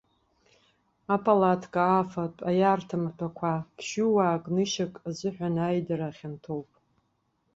[1.15, 6.69] Апалатка, афатә, аиарҭа маҭәақәа, ԥшьҩы-уаак нышьак азыҳәан еидара хьанҭоуп.